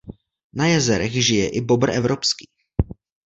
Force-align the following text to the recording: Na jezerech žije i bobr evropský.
Na 0.53 0.67
jezerech 0.69 1.19
žije 1.27 1.49
i 1.49 1.61
bobr 1.61 1.89
evropský. 1.89 2.49